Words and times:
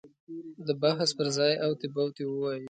د 0.67 0.69
بحث 0.81 1.09
پر 1.17 1.27
ځای 1.37 1.53
اوتې 1.65 1.87
بوتې 1.93 2.23
ووایي. 2.27 2.59